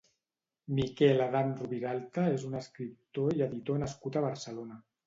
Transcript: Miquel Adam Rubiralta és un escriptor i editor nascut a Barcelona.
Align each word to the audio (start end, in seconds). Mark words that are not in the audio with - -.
Miquel 0.79 1.21
Adam 1.27 1.53
Rubiralta 1.61 2.25
és 2.39 2.49
un 2.51 2.59
escriptor 2.63 3.39
i 3.39 3.49
editor 3.51 3.83
nascut 3.87 4.21
a 4.23 4.31
Barcelona. 4.31 4.87